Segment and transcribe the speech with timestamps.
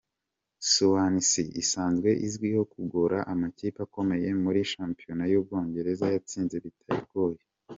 [0.69, 7.39] Suwanisi isanzwe izwiho kugora amakipe akomeye muri shampiyona y’Ubwongereza, yatsinze bitayigoye.